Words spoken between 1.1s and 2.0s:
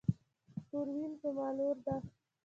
زما لور ده.